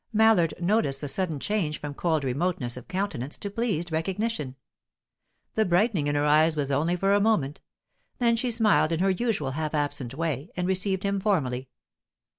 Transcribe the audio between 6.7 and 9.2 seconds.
only for a moment; then she smiled in her